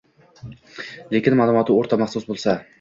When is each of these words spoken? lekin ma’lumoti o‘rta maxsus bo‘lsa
lekin 1.13 1.39
ma’lumoti 1.43 1.79
o‘rta 1.79 2.03
maxsus 2.05 2.29
bo‘lsa 2.35 2.61